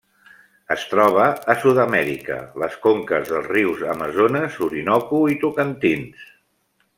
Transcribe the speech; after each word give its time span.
Es 0.75 0.83
troba 0.93 1.25
a 1.53 1.55
Sud-amèrica: 1.65 2.37
les 2.63 2.77
conques 2.85 3.29
dels 3.33 3.51
rius 3.53 3.85
Amazones, 3.93 4.57
Orinoco 4.69 5.21
i 5.35 5.39
Tocantins. 5.45 6.27